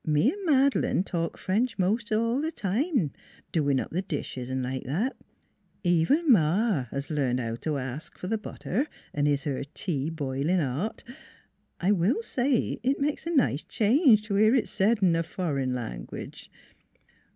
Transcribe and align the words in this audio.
Me 0.03 0.33
& 0.41 0.45
Madeleine 0.47 1.03
talk 1.03 1.37
French 1.37 1.77
most 1.77 2.11
all 2.11 2.41
the 2.41 2.51
time, 2.51 3.11
doing 3.51 3.79
up 3.79 3.93
dishes 4.07 4.49
& 4.49 4.49
like 4.49 4.83
that. 4.85 5.15
Even 5.83 6.31
Ma 6.31 6.85
has 6.85 7.11
learned 7.11 7.39
how 7.39 7.53
to 7.53 7.77
ask 7.77 8.17
for 8.17 8.25
the 8.25 8.39
butter, 8.39 8.87
and 9.13 9.27
is 9.27 9.43
her 9.43 9.61
tea 9.75 10.09
biling 10.09 10.57
hot. 10.57 11.03
I 11.79 11.91
will 11.91 12.23
say 12.23 12.79
it 12.81 12.99
makes 12.99 13.27
a 13.27 13.29
nice 13.29 13.61
change 13.61 14.23
to 14.23 14.33
hear 14.33 14.55
it 14.55 14.67
said 14.67 15.03
in 15.03 15.15
a 15.15 15.21
furren 15.21 15.75
language. 15.75 16.49